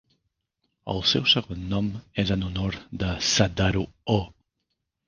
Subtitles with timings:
[0.93, 1.91] El seu segon nom
[2.25, 3.87] és en honor de Sadaharu
[4.19, 4.27] Oh.